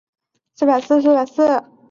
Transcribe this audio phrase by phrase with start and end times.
[0.57, 1.65] 多世代性蝶种。